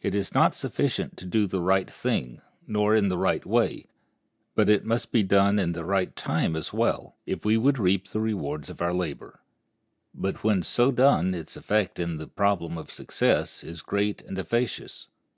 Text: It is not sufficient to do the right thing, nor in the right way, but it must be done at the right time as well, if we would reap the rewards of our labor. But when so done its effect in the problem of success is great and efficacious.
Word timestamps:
It 0.00 0.12
is 0.12 0.34
not 0.34 0.56
sufficient 0.56 1.16
to 1.18 1.24
do 1.24 1.46
the 1.46 1.60
right 1.60 1.88
thing, 1.88 2.40
nor 2.66 2.96
in 2.96 3.08
the 3.08 3.16
right 3.16 3.46
way, 3.46 3.86
but 4.56 4.68
it 4.68 4.84
must 4.84 5.12
be 5.12 5.22
done 5.22 5.60
at 5.60 5.72
the 5.72 5.84
right 5.84 6.16
time 6.16 6.56
as 6.56 6.72
well, 6.72 7.14
if 7.26 7.44
we 7.44 7.56
would 7.56 7.78
reap 7.78 8.08
the 8.08 8.18
rewards 8.18 8.68
of 8.70 8.82
our 8.82 8.92
labor. 8.92 9.38
But 10.12 10.42
when 10.42 10.64
so 10.64 10.90
done 10.90 11.32
its 11.32 11.56
effect 11.56 12.00
in 12.00 12.16
the 12.16 12.26
problem 12.26 12.76
of 12.76 12.90
success 12.90 13.62
is 13.62 13.82
great 13.82 14.20
and 14.22 14.36
efficacious. 14.36 15.06